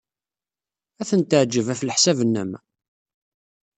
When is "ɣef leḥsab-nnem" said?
1.69-2.51